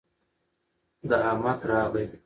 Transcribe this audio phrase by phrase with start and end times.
[1.09, 2.05] د احمد راغى